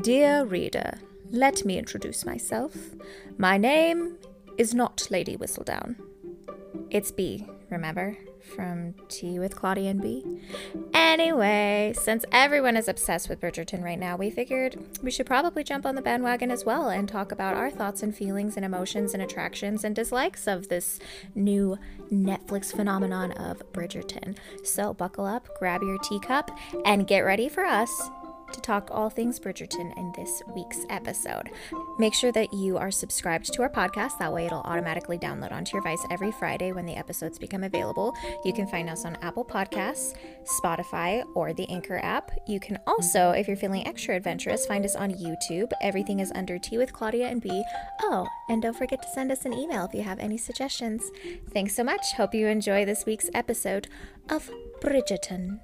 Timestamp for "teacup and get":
25.98-27.20